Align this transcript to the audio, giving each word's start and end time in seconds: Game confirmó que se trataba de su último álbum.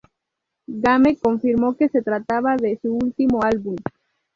Game 0.67 1.15
confirmó 1.17 1.75
que 1.77 1.87
se 1.87 2.01
trataba 2.01 2.55
de 2.57 2.75
su 2.81 2.91
último 2.91 3.43
álbum. 3.43 3.75